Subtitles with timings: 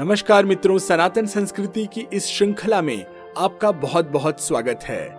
[0.00, 3.06] नमस्कार मित्रों, सनातन संस्कृति की इस श्रृंखला में
[3.38, 5.16] आपका बहुत बहुत स्वागत है।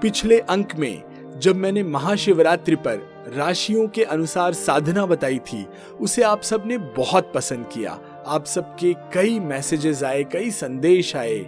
[0.00, 1.02] पिछले अंक में
[1.38, 5.66] जब मैंने महाशिवरात्रि पर राशियों के अनुसार साधना बताई थी,
[6.00, 11.38] उसे आप सबने बहुत पसंद किया। आप सबके कई मैसेजेस आए, कई संदेश आए।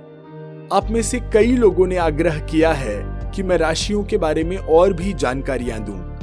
[0.73, 4.57] आप में से कई लोगों ने आग्रह किया है कि मैं राशियों के बारे में
[4.57, 6.18] और भी जानकारियाँ दूँ।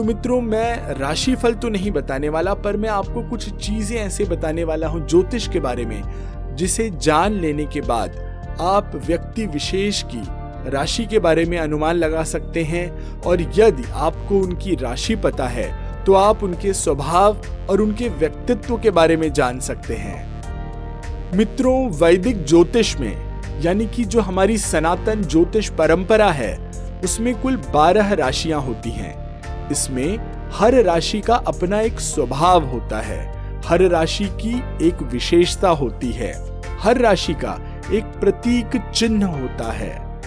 [0.00, 4.24] तो मित्रों, मैं राशि फल तो नहीं बताने वाला, पर मैं आपको कुछ चीज़ें ऐसे
[4.24, 8.16] बताने वाला हूँ ज्योतिष के बारे में, जिसे जान लेने के बाद
[8.60, 10.22] आप व्यक्ति विशेष की
[10.70, 15.68] राशि के बारे में अनुमान लगा सकते हैं, और यदि आपको उनकी राशि पता है
[16.04, 22.44] तो आप उनके स्वभाव और उनके व्यक्तित्व के बारे में जान सकते हैं। मित्रों, वैदिक
[22.44, 26.56] ज्योतिष में, यानी कि जो हमारी सनातन ज्योतिष परंपरा है,
[27.04, 29.29] उसमें कुल बारह राशियाँ होती हैं।
[29.70, 30.18] इसमें
[30.52, 36.60] हर राशि का अपना एक स्वभाव होता है। हर राशि की एक विशेषता होती है।
[36.78, 40.20] हर राशि का एक प्रतीक चिन्ह होता है।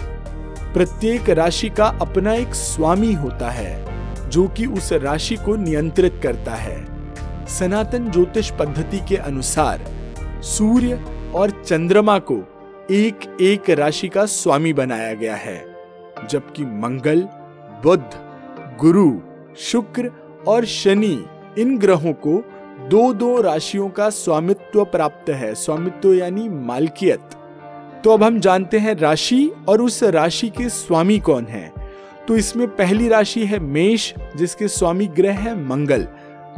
[0.74, 3.86] प्रत्येक राशि का अपना एक स्वामी होता है,
[4.30, 6.86] जो कि उस राशि को नियंत्रित करता है।
[7.48, 9.82] सनातन ज्योतिष पद्धति के अनुसार,
[10.42, 12.36] सूर्य और चंद्रमा को
[12.92, 15.66] एक एक राशि का स्वामी बनाया गया है,
[16.30, 17.22] जबकि मंगल,
[17.84, 18.10] बुध,
[18.80, 20.12] गुरु शुक्र
[20.48, 21.26] और शनि,
[21.58, 22.44] इन ग्रहों को
[22.90, 27.22] दो दो राशियों का स्वामित्व प्राप्त है। स्वामित्व यानी मालकियत।
[28.04, 31.74] तो अब हम जानते हैं राशि और उस राशि के स्वामी कौन है।
[32.28, 36.08] तो इसमें पहली राशि है मेष, जिसके स्वामी ग्रह है मंगल।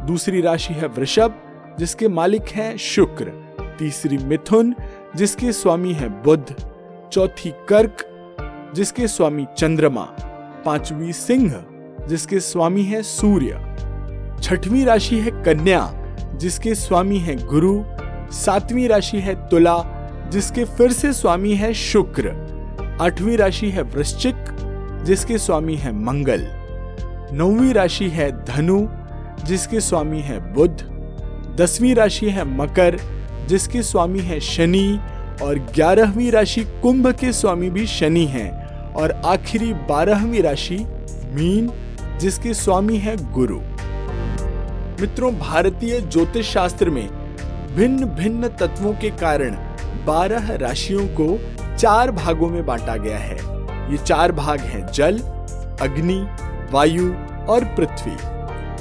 [0.01, 1.33] दूसरी राशि है वृषभ,
[1.79, 3.31] जिसके मालिक हैं शुक्र।
[3.79, 4.75] तीसरी मिथुन,
[5.15, 6.55] जिसके स्वामी है बुध।
[7.13, 7.95] चौथी कर्क,
[8.75, 10.01] जिसके स्वामी चंद्रमा।
[10.65, 11.65] पांचवी सिंह
[12.09, 13.75] जिसके स्वामी है सूर्य।
[14.43, 15.93] छठवीं राशि है कन्या,
[16.35, 17.83] जिसके स्वामी है गुरु।
[18.31, 19.83] सातवीं राशि है तुला,
[20.31, 22.55] जिसके फिर से स्वामी है शुक्र।
[23.01, 24.35] आठवीं राशि है वृश्चिक,
[25.05, 26.47] जिसके स्वामी है मंगल।
[27.31, 28.87] नौवीं राशि है धनु,
[29.45, 30.77] जिसके स्वामी है बुध।
[31.55, 32.99] दसवीं राशि है मकर,
[33.47, 34.99] जिसके स्वामी है शनि।
[35.41, 40.85] और ग्यारहवीं राशि कुंभ के स्वामी भी शनि हैं। और आखिरी बारहवीं राशि
[41.25, 41.71] मीन
[42.19, 43.59] जिसके स्वामी है गुरु।
[45.01, 47.07] मित्रों, भारतीय ज्योतिष शास्त्र में
[47.75, 49.51] भिन्न भिन्न तत्वों के कारण
[50.05, 51.39] बारह राशियों को
[51.77, 53.35] चार भागों में बांटा गया है।
[53.91, 55.19] ये चार भाग हैं जल,
[55.81, 56.27] अग्नि,
[56.71, 57.13] वायु
[57.49, 58.15] और पृथ्वी।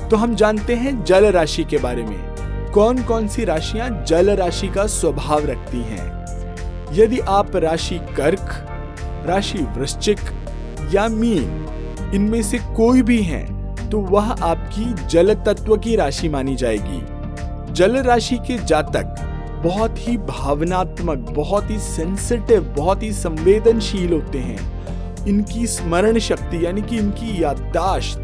[0.08, 2.34] तो हम जानते हैं जल राशि के बारे में।
[2.72, 6.24] कौन कौन सी राशियाँ जल राशि का स्वभाव रखती हैं?
[6.92, 8.66] यदि आप राशि कर्क,
[9.26, 10.18] राशि वृश्चिक
[10.94, 11.66] या मीन
[12.14, 13.42] इनमें से कोई भी है
[13.90, 19.14] तो वह आपकी जल तत्व की राशि मानी जाएगी। जल राशि के जातक
[19.64, 26.82] बहुत ही भावनात्मक, बहुत ही सेंसिटिव बहुत ही संवेदनशील होते हैं। इनकी स्मरण शक्ति, यानी
[26.82, 28.18] कि इनकी याददाश्त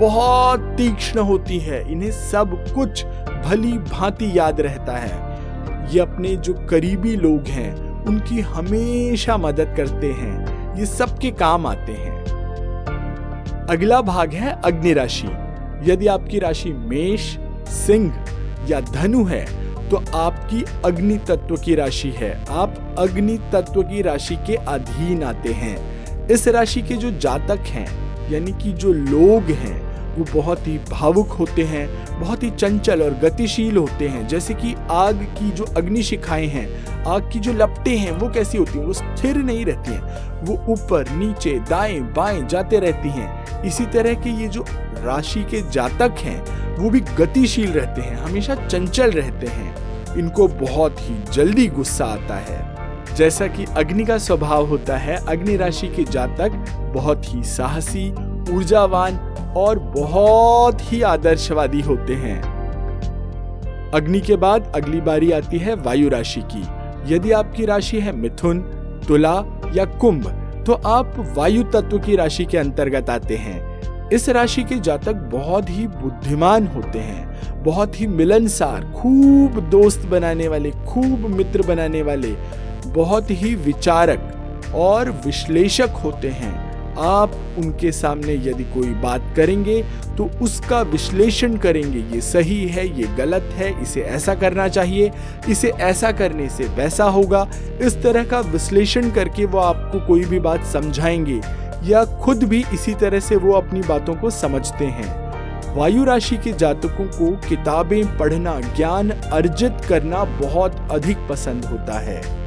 [0.00, 3.04] बहुत तीक्ष्ण होती है। इन्हें सब कुछ
[3.46, 10.12] भली भांति याद रहता है। ये अपने जो करीबी लोग हैं, उनकी हमेशा मदद करते
[10.12, 12.13] हैं। ये सबके काम आते हैं।
[13.70, 15.28] अगला भाग है अग्नि राशि।
[15.90, 17.36] यदि आपकी राशि मेष,
[17.68, 18.24] सिंह
[18.68, 19.44] या धनु है
[19.90, 25.52] तो आपकी अग्नि तत्व की राशि है। आप अग्नि तत्व की राशि के अधीन आते
[25.52, 27.86] हैं। इस राशि के जो जातक हैं,
[28.30, 33.10] यानी कि जो लोग हैं, वो बहुत ही भावुक होते हैं, बहुत ही चंचल और
[33.10, 37.96] गतिशील होते हैं। जैसे कि आग की जो अग्नि शिखाएँ हैं, आग की जो लपटें
[37.96, 38.86] हैं, वो कैसी होती हैं?
[38.86, 44.14] वो स्थिर नहीं रहती हैं। वो ऊपर, नीचे, दाएँ, बाएँ जाते रहती हैं। इसी तरह
[44.14, 44.64] के ये जो
[45.02, 49.84] राशि के जातक हैं, वो भी गतिशील रहते हैं, हमेशा चंचल रहते हैं।
[50.16, 52.74] इनको बहुत ही जल्दी गुस्सा आता है।
[53.14, 56.50] जैसा कि अग्नि का स्वभाव होता है, अग्नि राशि के जातक
[56.94, 58.12] बहुत ही साहसी,
[58.52, 59.16] ऊर्जावान
[59.56, 62.54] और बहुत ही आदर्शवादी होते हैं।
[63.94, 66.64] अग्नि के बाद अगली बारी आती है वायु राशि की।
[67.14, 68.58] यदि आपकी राशि है मिथुन,
[69.08, 69.44] तुला
[69.74, 74.74] या कुंभ तो आप वायु तत्व की राशि के अंतर्गत आते हैं। इस राशि के
[74.80, 81.62] जातक बहुत ही बुद्धिमान होते हैं। बहुत ही मिलनसार, खूब दोस्त बनाने वाले, खूब मित्र
[81.62, 82.34] बनाने वाले,
[82.86, 84.30] बहुत ही विचारक
[84.74, 89.82] और विश्लेषक होते हैं। आप उनके सामने यदि कोई बात करेंगे
[90.16, 95.10] तो उसका विश्लेषण करेंगे, ये सही है, ये गलत है, इसे ऐसा करना चाहिए।
[95.48, 97.46] इसे ऐसा करने से वैसा होगा।
[97.80, 101.40] इस तरह का विश्लेषण करके वो आपको कोई भी बात समझाएँगे,
[101.84, 105.22] या खुद भी इसी तरह से वो अपनी बातों को समझते हैं।
[105.74, 112.43] वायु राशि के जातकों को किताबें पढ़ना, ज्ञान अर्जित करना बहुत अधिक पसंद होता है।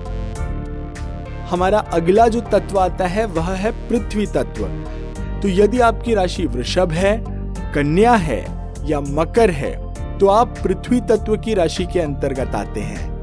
[1.50, 4.66] हमारा अगला जो तत्व आता है, वह है पृथ्वी तत्व।
[5.42, 7.18] तो यदि आपकी राशि वृषभ है,
[7.74, 8.44] कन्या है
[8.86, 9.76] या मकर है
[10.18, 13.16] तो आप पृथ्वी तत्व की राशि के अंतर्गत आते हैं।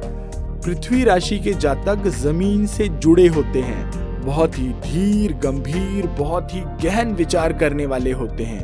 [0.60, 3.90] पृथ्वी राशि के जातक ज़मीन से जुड़े होते हैं,
[4.20, 8.62] बहुत ही धीर, गंभीर, बहुत ही गहन विचार करने वाले होते हैं,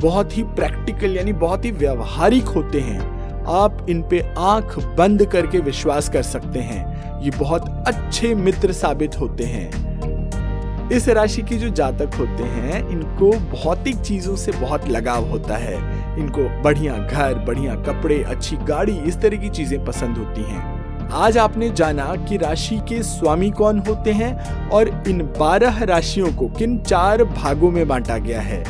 [0.00, 5.58] बहुत ही प्रैक्टिकल यानी बहुत ही व्यवहारिक होते हैं। आप इन पे आँख बंद करके
[5.60, 6.93] विश्वास कर सकते हैं।
[7.24, 13.30] ये बहुत अच्छे मित्र साबित होते हैं। इस राशि के जो जातक होते हैं, इनको
[13.30, 15.76] भौतिक चीज़ों से बहुत लगाव होता है।
[16.18, 21.38] इनको बढ़िया घर, बढ़िया कपड़े, अच्छी गाड़ी, इस तरह की चीज़ें पसंद होती हैं। आज
[21.38, 26.78] आपने जाना कि राशि के स्वामी कौन होते हैं और इन बारह राशियों को किन
[26.78, 28.62] चार भागों में बांटा गया है।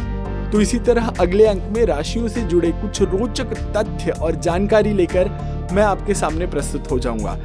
[0.50, 5.30] तो इसी तरह अगले अंक में राशियों से जुड़े कुछ रोचक तथ्य और जानकारी लेकर
[5.72, 7.38] मैं आपके सामने प्रस्तुत हो जाऊँगा।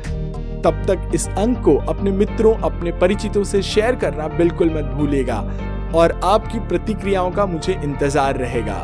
[0.64, 5.40] तब तक इस अंक को अपने मित्रों, अपने परिचितों से शेयर करना बिल्कुल मत भूलेगा
[5.96, 8.80] और आपकी प्रतिक्रियाओं का मुझे इंतज़ार रहेगा।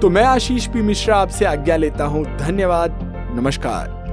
[0.00, 2.98] तो मैं आशीष पी मिश्रा आपसे आज्ञा लेता हूँ, धन्यवाद,
[3.36, 4.03] नमस्कार।